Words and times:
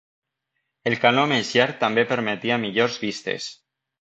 El 0.91 0.95
canó 1.03 1.25
més 1.31 1.51
llarg 1.57 1.77
també 1.83 2.07
permetia 2.13 2.59
millors 2.65 2.97
vistes. 3.05 3.51